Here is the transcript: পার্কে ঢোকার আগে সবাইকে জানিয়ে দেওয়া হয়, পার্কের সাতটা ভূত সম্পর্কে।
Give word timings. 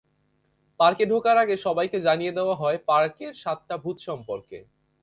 পার্কে 0.79 1.03
ঢোকার 1.05 1.37
আগে 1.37 1.55
সবাইকে 1.57 1.97
জানিয়ে 2.01 2.35
দেওয়া 2.37 2.55
হয়, 2.55 2.77
পার্কের 2.87 3.33
সাতটা 3.33 3.75
ভূত 3.77 3.97
সম্পর্কে। 3.99 4.57